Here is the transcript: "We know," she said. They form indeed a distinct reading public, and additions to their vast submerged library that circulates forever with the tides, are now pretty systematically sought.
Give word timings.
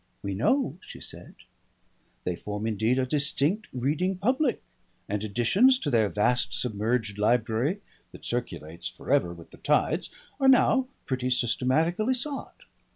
"We 0.23 0.33
know," 0.33 0.79
she 0.81 0.99
said. 0.99 1.35
They 2.23 2.35
form 2.35 2.65
indeed 2.65 2.97
a 2.97 3.05
distinct 3.05 3.69
reading 3.71 4.17
public, 4.17 4.63
and 5.07 5.23
additions 5.23 5.77
to 5.77 5.91
their 5.91 6.09
vast 6.09 6.59
submerged 6.59 7.19
library 7.19 7.81
that 8.11 8.25
circulates 8.25 8.87
forever 8.87 9.31
with 9.31 9.51
the 9.51 9.57
tides, 9.57 10.09
are 10.39 10.47
now 10.47 10.87
pretty 11.05 11.29
systematically 11.29 12.15
sought. 12.15 12.63